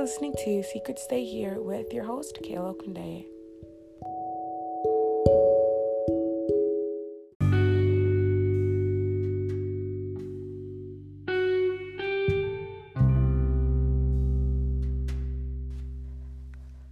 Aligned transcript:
listening 0.00 0.32
to 0.32 0.62
Secret 0.62 0.98
Stay 0.98 1.26
Here 1.26 1.60
with 1.60 1.92
your 1.92 2.04
host, 2.04 2.38
Kayla 2.42 2.74
Okundaye. 2.74 3.26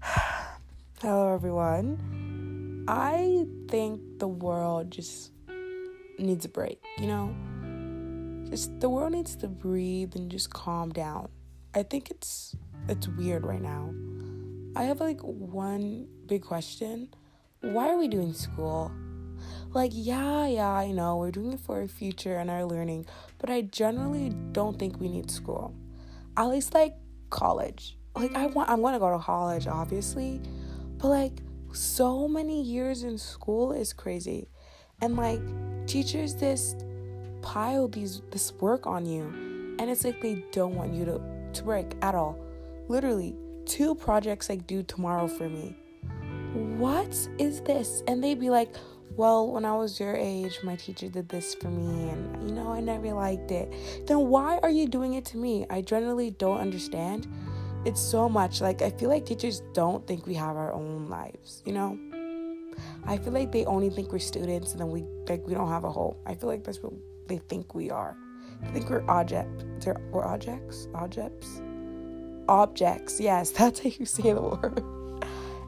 Hello, 1.01 1.33
everyone. 1.33 2.85
I 2.89 3.47
think 3.69 4.03
the 4.19 4.29
world 4.29 4.91
just 4.91 5.33
needs 6.19 6.45
a 6.45 6.51
break, 6.51 6.85
you 6.99 7.07
know? 7.07 7.35
Just 8.51 8.79
the 8.81 8.91
world 8.91 9.13
needs 9.13 9.35
to 9.37 9.49
breathe 9.49 10.15
and 10.15 10.31
just 10.31 10.51
calm 10.51 10.91
down. 10.91 11.31
I 11.75 11.85
think 11.85 12.11
it's 12.11 12.55
it's 12.89 13.09
weird 13.09 13.45
right 13.45 13.61
now. 13.61 13.93
I 14.77 14.85
have 14.85 15.01
like 15.01 15.21
one 15.21 16.09
big 16.27 16.43
question. 16.43 17.15
Why 17.61 17.89
are 17.89 17.99
we 17.99 18.09
doing 18.09 18.33
school? 18.33 18.93
Like, 19.73 19.93
yeah, 19.95 20.47
yeah, 20.47 20.71
I 20.71 20.91
know 20.91 21.17
we're 21.17 21.31
doing 21.31 21.53
it 21.53 21.61
for 21.61 21.81
our 21.81 21.89
future 21.89 22.37
and 22.37 22.51
our 22.51 22.65
learning, 22.65 23.07
but 23.39 23.51
I 23.51 23.63
generally 23.63 24.31
don't 24.53 24.79
think 24.79 25.01
we 25.01 25.09
need 25.09 25.31
school. 25.31 25.75
At 26.37 26.47
least 26.47 26.75
like 26.75 26.95
college. 27.31 27.99
Like 28.15 28.35
I 28.35 28.47
want 28.47 28.71
I'm 28.71 28.83
to 28.83 28.99
go 28.99 29.17
to 29.17 29.23
college 29.23 29.67
obviously, 29.67 30.41
but 30.97 31.09
like 31.09 31.33
so 31.73 32.27
many 32.27 32.63
years 32.63 33.03
in 33.03 33.19
school 33.19 33.73
is 33.73 33.93
crazy. 33.93 34.49
And 35.01 35.17
like 35.17 35.41
teachers 35.87 36.35
just 36.35 36.85
pile 37.43 37.89
these 37.89 38.23
this 38.31 38.53
work 38.55 38.87
on 38.87 39.07
you 39.07 39.23
and 39.79 39.89
it's 39.89 40.05
like 40.05 40.21
they 40.21 40.45
don't 40.51 40.75
want 40.75 40.93
you 40.93 41.05
to 41.05 41.21
to 41.53 41.63
break 41.63 41.95
at 42.03 42.15
all 42.15 42.39
literally 42.89 43.35
two 43.67 43.95
projects 43.95 44.49
like 44.49 44.67
due 44.67 44.83
tomorrow 44.83 45.29
for 45.29 45.49
me 45.49 45.77
what 46.55 47.29
is 47.39 47.61
this 47.63 48.03
and 48.07 48.23
they'd 48.23 48.41
be 48.41 48.51
like 48.51 48.75
well 49.17 49.53
when 49.53 49.65
i 49.65 49.75
was 49.75 50.01
your 50.01 50.17
age 50.17 50.59
my 50.63 50.77
teacher 50.77 51.09
did 51.09 51.29
this 51.29 51.55
for 51.55 51.69
me 51.69 52.09
and 52.09 52.49
you 52.49 52.55
know 52.55 52.73
i 52.73 52.81
never 52.81 53.13
liked 53.13 53.51
it 53.51 53.73
then 54.07 54.19
why 54.19 54.59
are 54.63 54.71
you 54.71 54.87
doing 54.89 55.15
it 55.15 55.25
to 55.25 55.37
me 55.37 55.67
i 55.71 55.81
generally 55.81 56.31
don't 56.31 56.61
understand 56.61 57.27
it's 57.85 58.01
so 58.01 58.29
much 58.29 58.61
like 58.61 58.81
i 58.83 58.91
feel 58.91 59.09
like 59.09 59.27
teachers 59.27 59.63
don't 59.75 60.07
think 60.07 60.27
we 60.27 60.35
have 60.35 60.57
our 60.57 60.73
own 60.73 61.09
lives 61.09 61.63
you 61.67 61.73
know 61.73 61.99
I 63.07 63.17
feel 63.19 63.33
like 63.33 63.53
they 63.53 63.65
only 63.65 63.91
think 63.91 64.13
we're 64.13 64.19
students 64.19 64.73
and 64.73 64.81
then 64.81 64.91
we 64.91 65.05
like 65.29 65.47
we 65.47 65.55
don't 65.55 65.69
have 65.69 65.85
a 65.85 65.91
home. 65.91 66.17
I 66.27 66.35
feel 66.35 66.49
like 66.49 66.65
that's 66.65 66.79
what 66.83 66.93
they 67.27 67.39
think 67.39 67.75
we 67.75 67.91
are. 67.91 68.17
I 68.63 68.67
think 68.69 68.91
we're 68.91 69.09
objects. 69.09 69.65
We're 70.11 70.25
objects. 70.25 70.89
Objects. 70.95 71.63
Objects. 72.49 73.21
Yes, 73.21 73.51
that's 73.59 73.81
how 73.81 73.91
you 73.91 74.07
say 74.07 74.33
the 74.33 74.43
word. 74.43 74.83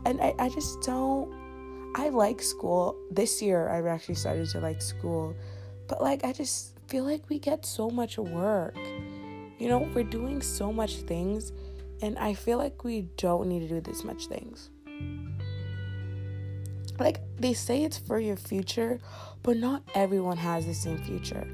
And 0.04 0.20
I, 0.20 0.34
I 0.38 0.48
just 0.48 0.80
don't. 0.82 1.30
I 1.96 2.08
like 2.08 2.40
school. 2.40 2.96
This 3.10 3.42
year, 3.42 3.68
I've 3.68 3.86
actually 3.86 4.14
started 4.14 4.48
to 4.50 4.60
like 4.60 4.80
school, 4.80 5.34
but 5.88 6.02
like 6.02 6.24
I 6.24 6.32
just 6.32 6.78
feel 6.88 7.04
like 7.04 7.28
we 7.28 7.38
get 7.38 7.66
so 7.66 7.90
much 7.90 8.16
work. 8.18 8.76
You 9.58 9.68
know, 9.68 9.90
we're 9.94 10.04
doing 10.04 10.40
so 10.40 10.72
much 10.72 10.96
things, 10.96 11.52
and 12.00 12.18
I 12.18 12.34
feel 12.34 12.58
like 12.58 12.84
we 12.84 13.02
don't 13.16 13.48
need 13.48 13.60
to 13.60 13.68
do 13.68 13.80
this 13.80 14.04
much 14.04 14.26
things 14.26 14.70
like 17.00 17.20
they 17.38 17.54
say 17.54 17.82
it's 17.82 17.98
for 17.98 18.20
your 18.20 18.36
future, 18.36 19.00
but 19.42 19.56
not 19.56 19.82
everyone 19.94 20.36
has 20.36 20.66
the 20.66 20.74
same 20.74 20.98
future. 20.98 21.48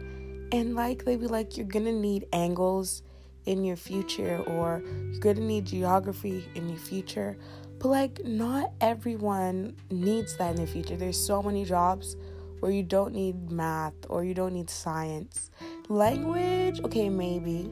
And 0.53 0.75
like 0.75 1.05
they 1.05 1.17
be 1.17 1.29
like, 1.29 1.57
you're 1.57 1.67
gonna 1.67 1.93
need 1.93 2.27
angles 2.33 3.03
in 3.47 3.65
your 3.65 3.77
future, 3.77 4.43
or 4.47 4.83
you're 5.11 5.21
gonna 5.21 5.41
need 5.41 5.67
geography 5.67 6.45
in 6.55 6.69
your 6.69 6.79
future. 6.79 7.37
But 7.79 7.89
like, 7.89 8.25
not 8.25 8.73
everyone 8.81 9.77
needs 9.91 10.37
that 10.39 10.51
in 10.51 10.57
the 10.57 10.67
future. 10.67 10.97
There's 10.97 11.19
so 11.19 11.43
many 11.43 11.65
jobs 11.65 12.17
where 12.61 12.73
you 12.73 12.83
don't 12.83 13.15
need 13.15 13.51
math 13.51 13.95
or 14.09 14.25
you 14.25 14.35
don't 14.35 14.55
need 14.55 14.71
science. 14.71 15.51
Language, 15.89 16.81
okay, 16.81 17.09
maybe 17.09 17.71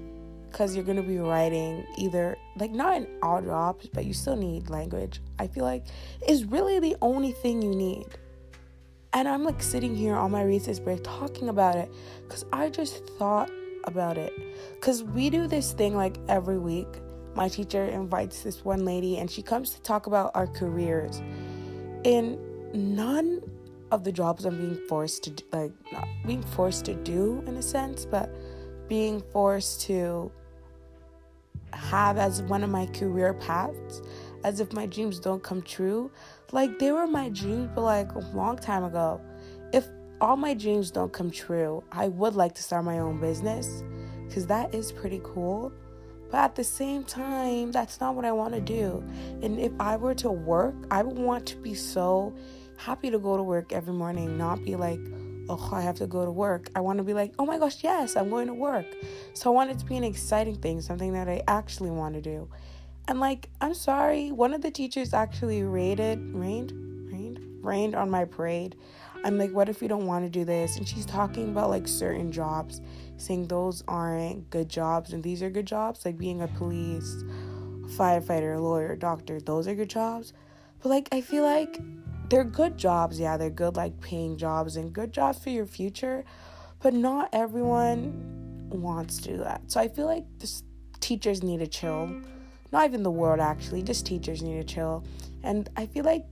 because 0.55 0.77
you're 0.77 0.85
going 0.85 0.97
to 0.97 1.03
be 1.03 1.19
writing 1.19 1.85
either 1.99 2.37
like 2.55 2.71
not 2.71 2.97
in 2.97 3.09
all 3.23 3.43
jobs 3.43 3.89
but 3.93 4.05
you 4.05 4.15
still 4.15 4.37
need 4.37 4.71
language 4.71 5.21
i 5.41 5.49
feel 5.49 5.65
like 5.65 5.85
is 6.29 6.45
really 6.45 6.79
the 6.79 6.95
only 7.03 7.33
thing 7.33 7.61
you 7.61 7.75
need 7.75 8.07
and 9.15 9.27
i'm 9.27 9.43
like 9.43 9.61
sitting 9.61 9.97
here 9.97 10.15
on 10.15 10.31
my 10.31 10.45
recess 10.45 10.79
break 10.79 11.03
talking 11.03 11.49
about 11.49 11.75
it 11.75 11.91
because 12.23 12.45
i 12.53 12.71
just 12.71 13.05
thought 13.19 13.51
about 13.85 14.19
it 14.19 14.33
because 14.75 15.03
we 15.03 15.31
do 15.31 15.47
this 15.47 15.73
thing 15.73 15.95
like 15.95 16.19
every 16.29 16.59
week 16.59 16.89
my 17.35 17.49
teacher 17.49 17.85
invites 17.85 18.43
this 18.43 18.65
one 18.65 18.85
lady 18.85 19.19
and 19.19 19.31
she 19.31 19.43
comes 19.43 19.71
to 19.71 19.83
talk 19.83 20.07
about 20.07 20.31
our 20.35 20.47
careers 20.47 21.23
and 22.05 22.39
none 22.75 23.41
of 23.91 24.05
the 24.05 24.13
jobs 24.13 24.45
i'm 24.45 24.57
being 24.57 24.87
forced 24.89 25.23
to 25.25 25.31
do, 25.31 25.45
like 25.53 25.73
not 25.93 26.09
being 26.27 26.43
forced 26.43 26.85
to 26.85 26.95
do 26.95 27.43
in 27.47 27.57
a 27.57 27.63
sense 27.63 28.05
but 28.07 28.35
being 28.89 29.23
forced 29.33 29.81
to 29.81 30.31
have 31.73 32.19
as 32.19 32.43
one 32.43 32.63
of 32.63 32.71
my 32.71 32.87
career 32.87 33.35
paths 33.35 34.01
as 34.45 34.61
if 34.61 34.73
my 34.73 34.87
dreams 34.87 35.19
don't 35.19 35.43
come 35.43 35.63
true. 35.63 36.11
Like 36.53 36.79
they 36.79 36.93
were 36.93 37.07
my 37.07 37.31
dreams, 37.31 37.71
but 37.75 37.83
like 37.83 38.13
a 38.13 38.21
long 38.37 38.57
time 38.57 38.85
ago. 38.85 39.21
If 39.73 39.89
all 40.21 40.37
my 40.37 40.55
dreams 40.55 40.91
don't 40.91 41.13
come 41.13 41.31
true, 41.31 41.83
I 41.93 42.09
would 42.09 42.35
like 42.35 42.55
to 42.55 42.63
start 42.63 42.85
my 42.85 42.99
own 42.99 43.21
business 43.21 43.83
because 44.27 44.47
that 44.47 44.75
is 44.75 44.93
pretty 44.93 45.21
cool. 45.23 45.73
But 46.31 46.39
at 46.39 46.55
the 46.55 46.65
same 46.65 47.05
time, 47.05 47.71
that's 47.71 48.01
not 48.01 48.15
what 48.15 48.25
I 48.25 48.33
want 48.33 48.55
to 48.55 48.61
do. 48.61 49.05
And 49.43 49.61
if 49.61 49.73
I 49.79 49.97
were 49.97 50.15
to 50.17 50.31
work, 50.31 50.75
I 50.91 51.03
would 51.03 51.19
want 51.19 51.47
to 51.47 51.57
be 51.57 51.75
so 51.75 52.35
happy 52.77 53.11
to 53.11 53.19
go 53.19 53.37
to 53.37 53.43
work 53.43 53.73
every 53.73 53.93
morning, 53.93 54.37
not 54.37 54.65
be 54.65 54.75
like, 54.75 54.99
oh, 55.49 55.71
I 55.73 55.83
have 55.83 55.97
to 55.97 56.07
go 56.07 56.25
to 56.25 56.31
work. 56.31 56.71
I 56.75 56.81
want 56.81 56.99
to 56.99 57.05
be 57.05 57.15
like, 57.15 57.35
oh 57.39 57.47
my 57.47 57.59
gosh, 57.59 57.85
yes, 57.85 58.17
I'm 58.17 58.31
going 58.31 58.47
to 58.49 58.55
work. 58.55 58.87
So 59.35 59.51
I 59.51 59.55
want 59.55 59.71
it 59.71 59.79
to 59.79 59.85
be 59.85 59.97
an 59.97 60.05
exciting 60.05 60.57
thing, 60.57 60.81
something 60.81 61.13
that 61.13 61.29
I 61.29 61.43
actually 61.47 61.91
want 61.91 62.15
to 62.15 62.21
do. 62.21 62.49
And 63.07 63.21
like, 63.21 63.51
I'm 63.61 63.75
sorry, 63.75 64.33
one 64.33 64.55
of 64.55 64.63
the 64.63 64.71
teachers 64.71 65.13
actually 65.13 65.63
rained, 65.63 66.35
rained, 66.35 66.73
rained 67.65 67.95
on 67.95 68.11
my 68.11 68.25
parade. 68.25 68.77
I'm 69.25 69.39
like, 69.39 69.53
what 69.53 69.71
if 69.71 69.81
you 69.81 69.89
don't 69.89 70.07
want 70.07 70.25
to 70.27 70.31
do 70.31 70.45
this? 70.45 70.77
And 70.77 70.87
she's 70.87 71.07
talking 71.07 71.49
about 71.49 71.71
like 71.71 71.89
certain 71.89 72.31
jobs, 72.31 72.83
saying 73.17 73.49
those 73.49 73.83
aren't 73.89 74.51
good 74.51 74.69
jobs 74.69 75.15
and 75.15 75.23
these 75.23 75.43
are 75.43 75.49
good 75.49 75.67
jobs, 75.67 76.05
like 76.05 76.19
being 76.19 76.43
a 76.43 76.49
police, 76.49 77.25
firefighter, 77.97 78.61
lawyer, 78.61 78.95
doctor, 78.97 79.41
those 79.41 79.67
are 79.67 79.75
good 79.75 79.89
jobs. 79.89 80.35
But 80.83 80.91
like, 80.91 81.09
I 81.11 81.23
feel 81.23 81.43
like 81.43 81.81
they're 82.29 82.45
good 82.45 82.77
jobs, 82.77 83.19
yeah, 83.19 83.39
they're 83.39 83.49
good 83.49 83.77
like 83.77 83.99
paying 84.03 84.37
jobs 84.37 84.77
and 84.77 84.93
good 84.93 85.11
jobs 85.11 85.39
for 85.39 85.49
your 85.49 85.67
future, 85.67 86.25
but 86.81 86.93
not 86.93 87.31
everyone 87.33 88.69
wants 88.69 89.19
to 89.19 89.31
do 89.31 89.39
that. 89.39 89.63
So 89.69 89.81
I 89.81 89.89
feel 89.89 90.07
like 90.07 90.27
just 90.39 90.67
teachers 91.01 91.43
need 91.43 91.61
to 91.61 91.67
chill. 91.67 92.15
Not 92.73 92.85
even 92.87 93.03
the 93.03 93.11
world 93.11 93.41
actually, 93.41 93.83
just 93.83 94.05
teachers 94.05 94.43
need 94.43 94.57
to 94.57 94.75
chill. 94.75 95.05
And 95.43 95.69
I 95.77 95.87
feel 95.87 96.05
like 96.05 96.27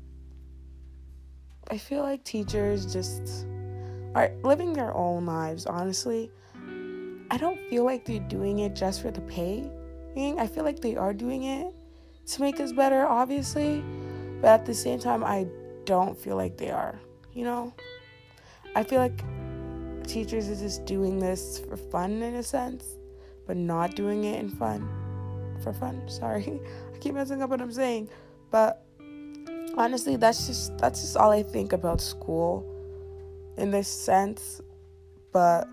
I 1.72 1.78
feel 1.78 2.03
like 2.03 2.22
teachers 2.22 2.93
just 2.93 3.47
are 4.15 4.31
living 4.44 4.75
their 4.75 4.94
own 4.94 5.25
lives, 5.25 5.65
honestly. 5.65 6.31
I 7.31 7.38
don't 7.38 7.59
feel 7.71 7.87
like 7.87 8.05
they're 8.05 8.21
doing 8.21 8.59
it 8.59 8.77
just 8.77 9.00
for 9.00 9.10
the 9.10 9.22
pay. 9.22 9.71
I 10.15 10.47
feel 10.49 10.65
like 10.65 10.81
they 10.81 10.97
are 10.97 11.15
doing 11.15 11.44
it 11.44 11.75
to 12.27 12.43
make 12.43 12.60
us 12.60 12.72
better, 12.72 13.06
obviously. 13.06 13.83
But 14.43 14.49
at 14.49 14.66
the 14.66 14.75
same 14.75 14.99
time, 14.99 15.25
I 15.25 15.47
don't 15.87 16.15
feel 16.15 16.37
like 16.37 16.59
they 16.59 16.71
are, 16.71 17.00
you 17.33 17.44
know? 17.44 17.72
I 18.77 18.83
feel 18.83 18.99
like 18.99 19.25
teachers 20.06 20.50
are 20.50 20.56
just 20.56 20.84
doing 20.84 21.21
this 21.21 21.59
for 21.71 21.78
fun 21.78 22.21
in 22.21 22.34
a 22.34 22.42
sense, 22.42 22.84
but 23.47 23.57
not 23.57 23.97
doing 23.97 24.25
it 24.25 24.39
in 24.39 24.51
fun. 24.51 24.86
For 25.63 25.72
fun, 25.72 26.03
sorry. 26.07 26.60
I 26.95 26.98
keep 26.98 27.15
messing 27.15 27.41
up 27.41 27.48
what 27.48 27.63
I'm 27.63 27.72
saying. 27.72 28.10
But 28.51 28.84
honestly, 29.77 30.16
that's 30.16 30.47
just 30.47 30.77
that's 30.78 31.01
just 31.01 31.16
all 31.16 31.30
I 31.30 31.42
think 31.42 31.72
about 31.72 32.01
school 32.01 32.66
in 33.57 33.71
this 33.71 33.89
sense. 33.89 34.60
But 35.33 35.69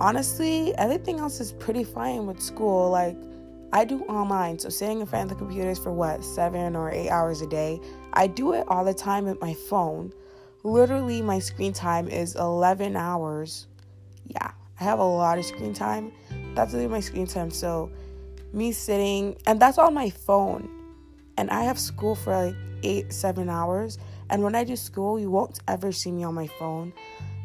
honestly, 0.00 0.74
everything 0.76 1.20
else 1.20 1.40
is 1.40 1.52
pretty 1.52 1.84
fine 1.84 2.26
with 2.26 2.40
school. 2.40 2.90
Like 2.90 3.16
I 3.72 3.84
do 3.84 4.00
online, 4.02 4.58
so 4.58 4.68
sitting 4.68 5.00
in 5.00 5.06
front 5.06 5.30
of 5.30 5.38
the 5.38 5.44
computers 5.44 5.78
for 5.78 5.92
what, 5.92 6.24
seven 6.24 6.74
or 6.74 6.90
eight 6.90 7.08
hours 7.08 7.40
a 7.40 7.46
day. 7.46 7.80
I 8.12 8.26
do 8.26 8.52
it 8.52 8.64
all 8.68 8.84
the 8.84 8.94
time 8.94 9.26
with 9.26 9.40
my 9.40 9.54
phone. 9.54 10.12
Literally, 10.64 11.22
my 11.22 11.38
screen 11.38 11.72
time 11.72 12.08
is 12.08 12.34
11 12.34 12.96
hours. 12.96 13.66
Yeah, 14.26 14.50
I 14.78 14.84
have 14.84 14.98
a 14.98 15.04
lot 15.04 15.38
of 15.38 15.44
screen 15.44 15.72
time. 15.72 16.12
That's 16.54 16.74
really 16.74 16.88
my 16.88 17.00
screen 17.00 17.26
time. 17.26 17.50
So, 17.50 17.90
me 18.52 18.72
sitting, 18.72 19.36
and 19.46 19.60
that's 19.60 19.78
on 19.78 19.94
my 19.94 20.10
phone. 20.10 20.79
And 21.40 21.48
I 21.48 21.62
have 21.62 21.78
school 21.78 22.14
for 22.14 22.36
like 22.36 22.54
eight, 22.82 23.14
seven 23.14 23.48
hours. 23.48 23.96
And 24.28 24.42
when 24.42 24.54
I 24.54 24.62
do 24.62 24.76
school, 24.76 25.18
you 25.18 25.30
won't 25.30 25.58
ever 25.66 25.90
see 25.90 26.12
me 26.12 26.22
on 26.22 26.34
my 26.34 26.48
phone 26.58 26.92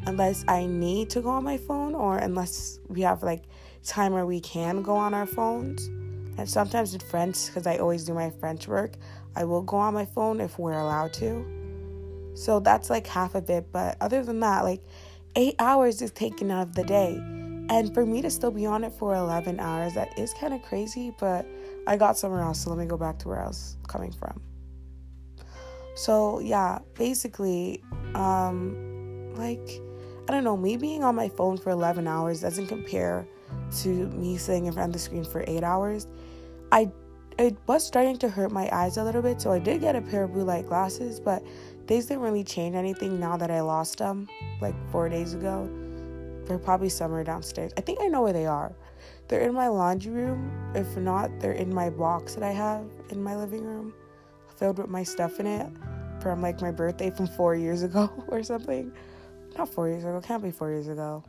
unless 0.06 0.44
I 0.46 0.66
need 0.66 1.08
to 1.10 1.22
go 1.22 1.30
on 1.30 1.44
my 1.44 1.56
phone 1.56 1.94
or 1.94 2.18
unless 2.18 2.78
we 2.88 3.00
have 3.00 3.22
like 3.22 3.44
time 3.82 4.12
where 4.12 4.26
we 4.26 4.38
can 4.38 4.82
go 4.82 4.94
on 4.94 5.14
our 5.14 5.24
phones 5.24 5.86
And 6.36 6.46
sometimes 6.46 6.92
in 6.92 7.00
French, 7.00 7.46
because 7.46 7.66
I 7.66 7.78
always 7.78 8.04
do 8.04 8.12
my 8.12 8.28
French 8.38 8.68
work, 8.68 8.96
I 9.34 9.44
will 9.44 9.62
go 9.62 9.78
on 9.78 9.94
my 9.94 10.04
phone 10.04 10.42
if 10.42 10.58
we're 10.58 10.78
allowed 10.78 11.14
to. 11.14 12.32
So 12.34 12.60
that's 12.60 12.90
like 12.90 13.06
half 13.06 13.34
of 13.34 13.48
it. 13.48 13.72
But 13.72 13.96
other 14.02 14.22
than 14.22 14.40
that, 14.40 14.62
like 14.62 14.82
eight 15.36 15.54
hours 15.58 16.02
is 16.02 16.10
taken 16.10 16.50
out 16.50 16.68
of 16.68 16.74
the 16.74 16.84
day. 16.84 17.14
And 17.70 17.94
for 17.94 18.04
me 18.04 18.20
to 18.20 18.28
still 18.28 18.50
be 18.50 18.66
on 18.66 18.84
it 18.84 18.92
for 18.92 19.14
11 19.14 19.58
hours, 19.58 19.94
that 19.94 20.18
is 20.18 20.34
kind 20.34 20.52
of 20.52 20.60
crazy, 20.60 21.14
but 21.18 21.46
I 21.86 21.96
got 21.96 22.16
somewhere 22.18 22.40
else. 22.40 22.62
So 22.62 22.70
let 22.70 22.78
me 22.78 22.86
go 22.86 22.96
back 22.96 23.18
to 23.20 23.28
where 23.28 23.42
I 23.42 23.46
was 23.46 23.76
coming 23.88 24.12
from. 24.12 24.40
So, 25.94 26.40
yeah, 26.40 26.80
basically, 26.94 27.82
um, 28.14 29.34
like, 29.36 29.80
I 30.28 30.32
don't 30.32 30.44
know, 30.44 30.56
me 30.56 30.76
being 30.76 31.02
on 31.02 31.14
my 31.14 31.28
phone 31.28 31.56
for 31.56 31.70
11 31.70 32.06
hours 32.06 32.42
doesn't 32.42 32.66
compare 32.66 33.26
to 33.78 33.88
me 34.08 34.36
sitting 34.36 34.66
in 34.66 34.72
front 34.72 34.90
of 34.90 34.92
the 34.92 34.98
screen 34.98 35.24
for 35.24 35.44
eight 35.46 35.62
hours. 35.62 36.06
I 36.72 36.90
it 37.38 37.56
was 37.66 37.86
starting 37.86 38.16
to 38.18 38.28
hurt 38.30 38.50
my 38.50 38.68
eyes 38.74 38.96
a 38.96 39.04
little 39.04 39.20
bit, 39.20 39.40
so 39.40 39.52
I 39.52 39.58
did 39.58 39.82
get 39.82 39.94
a 39.94 40.00
pair 40.00 40.24
of 40.24 40.32
blue 40.32 40.44
light 40.44 40.66
glasses, 40.66 41.20
but 41.20 41.42
these 41.86 42.06
didn't 42.06 42.22
really 42.22 42.44
change 42.44 42.74
anything 42.74 43.20
now 43.20 43.36
that 43.36 43.50
I 43.50 43.60
lost 43.60 43.98
them 43.98 44.26
like 44.60 44.74
four 44.90 45.08
days 45.10 45.34
ago. 45.34 45.68
They're 46.46 46.58
probably 46.58 46.88
somewhere 46.88 47.24
downstairs. 47.24 47.72
I 47.76 47.82
think 47.82 48.00
I 48.00 48.06
know 48.06 48.22
where 48.22 48.32
they 48.32 48.46
are. 48.46 48.74
They're 49.28 49.40
in 49.40 49.54
my 49.54 49.68
laundry 49.68 50.12
room. 50.12 50.72
If 50.74 50.96
not, 50.96 51.40
they're 51.40 51.52
in 51.52 51.74
my 51.74 51.90
box 51.90 52.34
that 52.34 52.42
I 52.42 52.52
have 52.52 52.86
in 53.10 53.22
my 53.22 53.36
living 53.36 53.64
room, 53.64 53.92
filled 54.56 54.78
with 54.78 54.88
my 54.88 55.02
stuff 55.02 55.40
in 55.40 55.46
it 55.46 55.70
from 56.20 56.42
like 56.42 56.60
my 56.60 56.70
birthday 56.70 57.10
from 57.10 57.26
four 57.26 57.54
years 57.54 57.82
ago 57.82 58.10
or 58.28 58.42
something. 58.42 58.92
Not 59.56 59.68
four 59.68 59.88
years 59.88 60.04
ago, 60.04 60.20
can't 60.20 60.42
be 60.42 60.50
four 60.50 60.70
years 60.70 60.88
ago. 60.88 61.24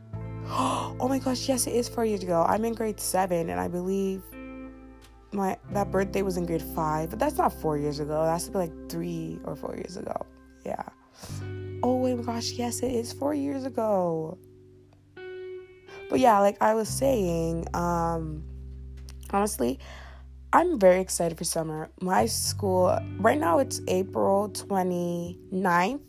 Oh 1.00 1.06
my 1.08 1.20
gosh, 1.20 1.48
yes, 1.48 1.66
it 1.66 1.74
is 1.74 1.88
four 1.88 2.04
years 2.04 2.22
ago. 2.24 2.44
I'm 2.48 2.64
in 2.64 2.74
grade 2.74 2.98
seven, 2.98 3.50
and 3.50 3.60
I 3.60 3.68
believe 3.68 4.22
my 5.30 5.56
that 5.70 5.92
birthday 5.92 6.22
was 6.22 6.36
in 6.36 6.46
grade 6.46 6.62
five, 6.74 7.10
but 7.10 7.18
that's 7.18 7.36
not 7.36 7.52
four 7.52 7.78
years 7.78 8.00
ago. 8.00 8.24
That's 8.24 8.48
like 8.50 8.72
three 8.88 9.38
or 9.44 9.54
four 9.54 9.76
years 9.76 9.96
ago. 9.96 10.26
Yeah. 10.66 10.82
Oh 11.82 12.16
my 12.16 12.22
gosh, 12.22 12.52
yes, 12.52 12.80
it 12.82 12.90
is 12.92 13.12
four 13.12 13.34
years 13.34 13.64
ago. 13.64 14.38
But 16.10 16.20
yeah, 16.20 16.40
like 16.40 16.56
I 16.62 16.74
was 16.74 16.88
saying, 16.88 17.66
um, 17.74 18.42
honestly, 19.30 19.78
I'm 20.52 20.78
very 20.78 21.00
excited 21.00 21.36
for 21.36 21.44
summer. 21.44 21.90
My 22.00 22.24
school, 22.26 22.98
right 23.18 23.38
now 23.38 23.58
it's 23.58 23.80
April 23.86 24.48
29th. 24.48 26.00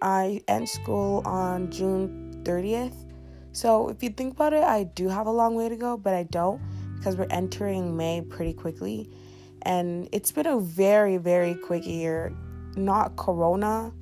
I 0.00 0.40
end 0.48 0.68
school 0.68 1.22
on 1.26 1.70
June 1.70 2.42
30th. 2.44 2.94
So 3.52 3.88
if 3.88 4.02
you 4.02 4.10
think 4.10 4.34
about 4.34 4.52
it, 4.52 4.64
I 4.64 4.84
do 4.84 5.08
have 5.08 5.26
a 5.26 5.30
long 5.30 5.54
way 5.54 5.68
to 5.68 5.76
go, 5.76 5.96
but 5.96 6.14
I 6.14 6.24
don't 6.24 6.60
because 6.96 7.16
we're 7.16 7.26
entering 7.30 7.96
May 7.96 8.22
pretty 8.22 8.54
quickly. 8.54 9.10
And 9.62 10.08
it's 10.12 10.32
been 10.32 10.46
a 10.46 10.58
very, 10.58 11.18
very 11.18 11.54
quick 11.54 11.86
year, 11.86 12.34
not 12.76 13.16
corona 13.16 13.92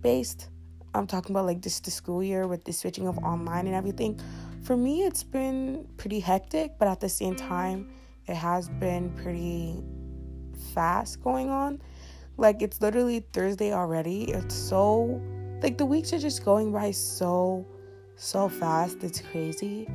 based. 0.00 0.48
I'm 0.94 1.06
talking 1.06 1.34
about 1.34 1.46
like 1.46 1.60
just 1.60 1.84
the 1.84 1.90
school 1.90 2.22
year 2.22 2.46
with 2.46 2.64
the 2.64 2.72
switching 2.72 3.06
of 3.06 3.18
online 3.18 3.66
and 3.66 3.74
everything. 3.74 4.20
For 4.62 4.76
me, 4.76 5.04
it's 5.04 5.22
been 5.22 5.86
pretty 5.96 6.20
hectic, 6.20 6.78
but 6.78 6.88
at 6.88 7.00
the 7.00 7.08
same 7.08 7.34
time, 7.34 7.90
it 8.26 8.34
has 8.34 8.68
been 8.68 9.10
pretty 9.10 9.82
fast 10.74 11.22
going 11.22 11.50
on. 11.50 11.80
Like 12.36 12.62
it's 12.62 12.80
literally 12.80 13.20
Thursday 13.32 13.72
already. 13.72 14.30
It's 14.30 14.54
so 14.54 15.20
like 15.62 15.78
the 15.78 15.86
weeks 15.86 16.12
are 16.12 16.18
just 16.18 16.44
going 16.44 16.72
by 16.72 16.90
so 16.90 17.66
so 18.16 18.48
fast. 18.48 19.02
It's 19.02 19.20
crazy. 19.20 19.88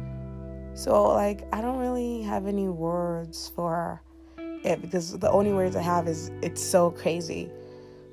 So 0.74 1.08
like 1.08 1.44
I 1.54 1.62
don't 1.62 1.78
really 1.78 2.22
have 2.24 2.48
any 2.48 2.70
words 2.70 3.52
for 3.56 4.02
it 4.38 4.82
because 4.82 5.18
the 5.18 5.30
only 5.32 5.54
words 5.54 5.76
I 5.76 5.82
have 5.82 6.08
is 6.08 6.32
it's 6.42 6.62
so 6.62 6.92
crazy. 6.92 7.50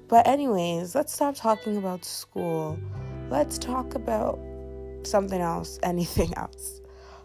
But 0.09 0.27
anyways, 0.27 0.95
let's 0.95 1.13
stop 1.13 1.35
talking 1.35 1.77
about 1.77 2.05
school. 2.05 2.79
Let's 3.31 3.59
talk 3.59 3.95
about 3.95 4.39
something 5.03 5.41
else, 5.41 5.79
anything 5.83 6.33
else. 6.37 6.81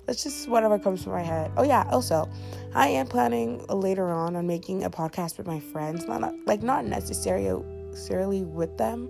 Let's 0.08 0.24
just 0.24 0.50
whatever 0.50 0.80
comes 0.80 1.04
to 1.04 1.10
my 1.10 1.22
head. 1.22 1.52
Oh 1.56 1.64
yeah, 1.64 1.88
also, 1.92 2.28
I 2.74 2.88
am 2.88 3.06
planning 3.06 3.64
later 3.68 4.10
on 4.10 4.36
on 4.36 4.48
making 4.48 4.84
a 4.84 4.90
podcast 4.90 5.38
with 5.38 5.46
my 5.46 5.60
friends, 5.60 6.08
not 6.08 6.34
like 6.48 6.64
not 6.64 6.86
necessarily 6.86 7.64
necessarily 7.90 8.44
with 8.44 8.76
them, 8.78 9.10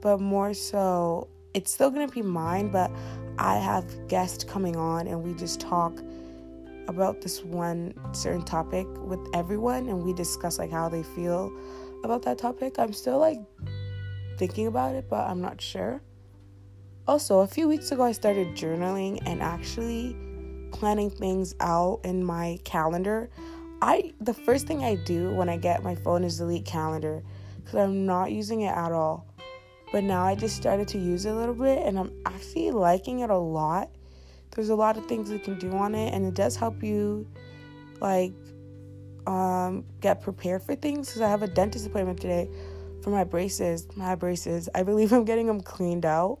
but 0.00 0.20
more 0.20 0.54
so 0.54 1.28
it's 1.54 1.70
still 1.70 1.90
gonna 1.90 2.08
be 2.08 2.22
mine, 2.22 2.70
but 2.70 2.90
I 3.38 3.56
have 3.56 4.08
guests 4.08 4.44
coming 4.44 4.76
on 4.76 5.06
and 5.06 5.22
we 5.22 5.34
just 5.34 5.60
talk 5.60 6.00
about 6.88 7.20
this 7.20 7.44
one 7.44 7.94
certain 8.12 8.42
topic 8.42 8.86
with 8.98 9.20
everyone 9.32 9.88
and 9.88 10.02
we 10.02 10.12
discuss 10.12 10.58
like 10.58 10.70
how 10.70 10.88
they 10.88 11.02
feel 11.02 11.52
about 12.02 12.22
that 12.22 12.38
topic. 12.38 12.78
I'm 12.78 12.92
still 12.92 13.18
like 13.18 13.38
thinking 14.36 14.66
about 14.66 14.94
it, 14.94 15.08
but 15.08 15.28
I'm 15.28 15.40
not 15.40 15.60
sure. 15.60 16.02
Also, 17.06 17.40
a 17.40 17.46
few 17.46 17.68
weeks 17.68 17.90
ago 17.92 18.04
I 18.04 18.12
started 18.12 18.56
journaling 18.56 19.20
and 19.26 19.42
actually 19.42 20.16
planning 20.72 21.10
things 21.10 21.54
out 21.60 22.00
in 22.04 22.24
my 22.24 22.58
calendar. 22.64 23.30
I 23.82 24.12
the 24.20 24.34
first 24.34 24.66
thing 24.66 24.84
I 24.84 24.94
do 24.94 25.34
when 25.34 25.48
I 25.48 25.56
get 25.56 25.82
my 25.82 25.94
phone 25.94 26.24
is 26.24 26.38
delete 26.38 26.64
calendar 26.64 27.22
cuz 27.64 27.74
I'm 27.74 28.06
not 28.06 28.30
using 28.30 28.60
it 28.62 28.76
at 28.76 28.92
all. 28.92 29.26
But 29.92 30.04
now 30.04 30.24
I 30.24 30.34
just 30.36 30.56
started 30.56 30.86
to 30.88 30.98
use 30.98 31.26
it 31.26 31.32
a 31.32 31.34
little 31.34 31.54
bit 31.54 31.84
and 31.84 31.98
I'm 31.98 32.12
actually 32.24 32.70
liking 32.70 33.20
it 33.20 33.30
a 33.30 33.36
lot. 33.38 33.90
There's 34.52 34.68
a 34.68 34.74
lot 34.74 34.96
of 34.96 35.06
things 35.06 35.30
you 35.30 35.38
can 35.38 35.58
do 35.58 35.72
on 35.72 35.94
it 35.94 36.14
and 36.14 36.24
it 36.24 36.34
does 36.34 36.56
help 36.56 36.82
you 36.82 37.26
like 38.00 38.32
um, 39.30 39.84
get 40.00 40.20
prepared 40.20 40.62
for 40.62 40.74
things 40.74 41.08
because 41.08 41.22
I 41.22 41.28
have 41.28 41.42
a 41.42 41.46
dentist 41.46 41.86
appointment 41.86 42.20
today 42.20 42.50
for 43.00 43.10
my 43.10 43.22
braces. 43.22 43.86
My 43.96 44.16
braces. 44.16 44.68
I 44.74 44.82
believe 44.82 45.12
I'm 45.16 45.24
getting 45.24 45.46
them 45.46 45.60
cleaned 45.60 46.04
out. 46.04 46.40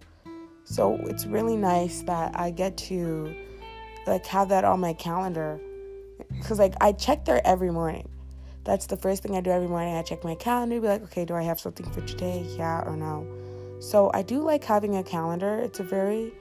So 0.64 0.96
it's 1.04 1.24
really 1.24 1.56
nice 1.56 2.02
that 2.02 2.38
I 2.38 2.50
get 2.50 2.76
to 2.88 3.32
like 4.06 4.26
have 4.26 4.48
that 4.48 4.64
on 4.64 4.80
my 4.80 4.92
calendar 4.92 5.60
because 6.36 6.58
like 6.58 6.74
I 6.80 6.92
check 6.92 7.24
there 7.24 7.40
every 7.46 7.70
morning. 7.70 8.08
That's 8.64 8.86
the 8.86 8.96
first 8.96 9.22
thing 9.22 9.36
I 9.36 9.40
do 9.40 9.50
every 9.50 9.68
morning. 9.68 9.94
I 9.94 10.02
check 10.02 10.22
my 10.22 10.34
calendar, 10.34 10.80
be 10.80 10.88
like, 10.88 11.02
okay, 11.04 11.24
do 11.24 11.34
I 11.34 11.42
have 11.42 11.60
something 11.60 11.90
for 11.92 12.00
today? 12.02 12.44
Yeah 12.58 12.82
or 12.82 12.96
no. 12.96 13.26
So 13.80 14.10
I 14.12 14.22
do 14.22 14.42
like 14.42 14.64
having 14.64 14.96
a 14.96 15.02
calendar. 15.02 15.58
It's 15.58 15.80
a 15.80 15.84
very 15.84 16.32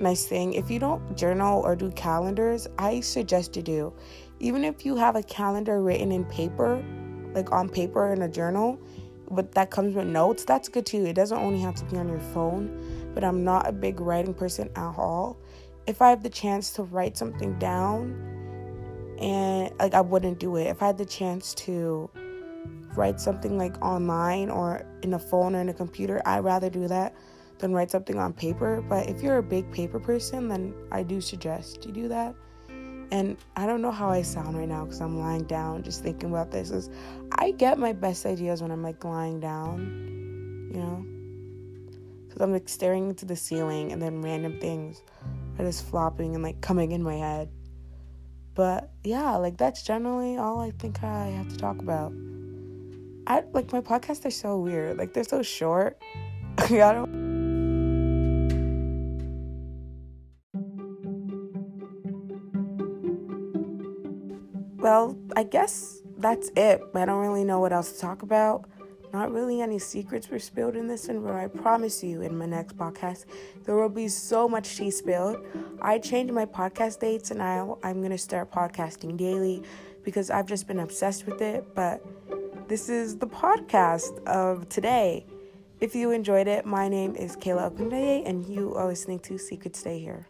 nice 0.00 0.26
thing. 0.26 0.54
If 0.54 0.70
you 0.70 0.78
don't 0.78 1.16
journal 1.16 1.62
or 1.62 1.76
do 1.76 1.90
calendars, 1.92 2.66
I 2.78 3.00
suggest 3.00 3.56
you 3.56 3.62
do. 3.62 3.92
Even 4.40 4.64
if 4.64 4.84
you 4.84 4.96
have 4.96 5.16
a 5.16 5.22
calendar 5.22 5.82
written 5.82 6.12
in 6.12 6.24
paper, 6.24 6.84
like 7.34 7.52
on 7.52 7.68
paper 7.68 8.12
in 8.12 8.22
a 8.22 8.28
journal, 8.28 8.78
but 9.30 9.52
that 9.52 9.70
comes 9.70 9.94
with 9.94 10.06
notes, 10.06 10.44
that's 10.44 10.68
good 10.68 10.86
too. 10.86 11.06
It 11.06 11.14
doesn't 11.14 11.38
only 11.38 11.60
have 11.60 11.74
to 11.76 11.84
be 11.86 11.96
on 11.96 12.08
your 12.08 12.20
phone, 12.20 13.12
but 13.14 13.24
I'm 13.24 13.44
not 13.44 13.68
a 13.68 13.72
big 13.72 14.00
writing 14.00 14.34
person 14.34 14.68
at 14.76 14.98
all. 14.98 15.38
If 15.86 16.02
I 16.02 16.10
have 16.10 16.22
the 16.22 16.30
chance 16.30 16.72
to 16.72 16.82
write 16.82 17.16
something 17.16 17.58
down 17.58 18.34
and 19.18 19.70
like 19.78 19.94
I 19.94 20.00
wouldn't 20.00 20.38
do 20.38 20.56
it. 20.56 20.64
If 20.64 20.82
I 20.82 20.88
had 20.88 20.98
the 20.98 21.04
chance 21.04 21.54
to 21.54 22.10
write 22.96 23.20
something 23.20 23.58
like 23.58 23.80
online 23.82 24.50
or 24.50 24.86
in 25.02 25.14
a 25.14 25.18
phone 25.18 25.54
or 25.54 25.60
in 25.60 25.68
a 25.68 25.74
computer, 25.74 26.20
I'd 26.24 26.40
rather 26.40 26.70
do 26.70 26.88
that 26.88 27.14
than 27.58 27.72
write 27.72 27.90
something 27.90 28.18
on 28.18 28.32
paper. 28.32 28.82
But 28.82 29.08
if 29.08 29.22
you're 29.22 29.38
a 29.38 29.42
big 29.42 29.70
paper 29.72 30.00
person, 30.00 30.48
then 30.48 30.74
I 30.90 31.02
do 31.02 31.20
suggest 31.20 31.84
you 31.86 31.92
do 31.92 32.08
that. 32.08 32.34
And 33.10 33.36
I 33.54 33.66
don't 33.66 33.80
know 33.80 33.92
how 33.92 34.10
I 34.10 34.22
sound 34.22 34.58
right 34.58 34.68
now 34.68 34.84
because 34.84 35.00
I'm 35.00 35.18
lying 35.18 35.44
down 35.44 35.82
just 35.82 36.02
thinking 36.02 36.30
about 36.30 36.50
this. 36.50 36.70
Is 36.70 36.90
I 37.32 37.52
get 37.52 37.78
my 37.78 37.92
best 37.92 38.26
ideas 38.26 38.62
when 38.62 38.70
I'm 38.70 38.82
like 38.82 39.04
lying 39.04 39.40
down, 39.40 40.70
you 40.72 40.80
know? 40.80 41.04
Because 42.26 42.42
I'm 42.42 42.52
like 42.52 42.68
staring 42.68 43.10
into 43.10 43.24
the 43.24 43.36
ceiling 43.36 43.92
and 43.92 44.02
then 44.02 44.20
random 44.20 44.58
things 44.58 45.02
are 45.58 45.64
just 45.64 45.86
flopping 45.86 46.34
and 46.34 46.42
like 46.42 46.60
coming 46.60 46.92
in 46.92 47.02
my 47.02 47.14
head. 47.14 47.50
But 48.54 48.90
yeah, 49.02 49.36
like 49.36 49.56
that's 49.56 49.82
generally 49.82 50.36
all 50.36 50.60
I 50.60 50.70
think 50.72 51.02
I 51.04 51.26
have 51.26 51.48
to 51.48 51.56
talk 51.56 51.78
about. 51.80 52.12
I 53.26 53.42
like 53.52 53.72
my 53.72 53.80
podcasts 53.80 54.24
are 54.26 54.30
so 54.30 54.58
weird. 54.58 54.98
Like 54.98 55.12
they're 55.12 55.24
so 55.24 55.42
short. 55.42 56.00
I 56.58 56.68
don't 56.68 57.43
Well, 64.84 65.16
I 65.34 65.44
guess 65.44 66.02
that's 66.18 66.50
it. 66.54 66.82
I 66.94 67.06
don't 67.06 67.22
really 67.22 67.42
know 67.42 67.58
what 67.58 67.72
else 67.72 67.92
to 67.92 67.98
talk 67.98 68.20
about. 68.20 68.66
Not 69.14 69.32
really 69.32 69.62
any 69.62 69.78
secrets 69.78 70.28
were 70.28 70.38
spilled 70.38 70.76
in 70.76 70.88
this 70.88 71.06
but 71.06 71.30
I 71.34 71.46
promise 71.46 72.04
you 72.04 72.20
in 72.20 72.36
my 72.36 72.44
next 72.44 72.76
podcast, 72.76 73.24
there 73.64 73.76
will 73.76 73.88
be 73.88 74.08
so 74.08 74.46
much 74.46 74.76
tea 74.76 74.90
spilled. 74.90 75.38
I 75.80 75.98
changed 75.98 76.34
my 76.34 76.44
podcast 76.44 77.00
dates 77.00 77.30
and 77.30 77.38
now 77.38 77.78
I'm 77.82 78.00
going 78.00 78.10
to 78.10 78.18
start 78.18 78.52
podcasting 78.52 79.16
daily 79.16 79.62
because 80.02 80.28
I've 80.28 80.46
just 80.46 80.66
been 80.66 80.80
obsessed 80.80 81.24
with 81.24 81.40
it. 81.40 81.74
But 81.74 82.04
this 82.68 82.90
is 82.90 83.16
the 83.16 83.26
podcast 83.26 84.22
of 84.26 84.68
today. 84.68 85.24
If 85.80 85.94
you 85.94 86.10
enjoyed 86.10 86.46
it, 86.46 86.66
my 86.66 86.90
name 86.90 87.16
is 87.16 87.38
Kayla 87.38 87.72
Okundaye 87.72 88.28
and 88.28 88.46
you 88.46 88.74
are 88.74 88.86
listening 88.86 89.20
to 89.20 89.38
Secrets 89.38 89.78
Stay 89.78 89.98
Here. 89.98 90.26